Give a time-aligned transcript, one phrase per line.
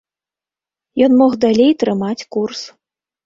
[1.07, 2.61] Ён мог далей трымаць курс.